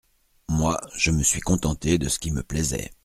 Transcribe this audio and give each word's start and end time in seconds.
Moi, 0.49 0.81
je 0.97 1.11
me 1.11 1.21
suis 1.21 1.41
contenté 1.41 1.99
de 1.99 2.09
ce 2.09 2.17
qui 2.17 2.31
me 2.31 2.41
plaisait. 2.41 2.91